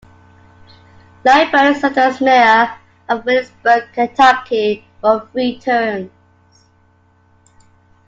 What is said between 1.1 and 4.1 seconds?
Nighbert served as mayor of Williamsburg,